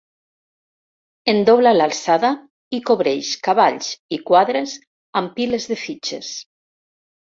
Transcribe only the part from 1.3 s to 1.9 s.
En dobla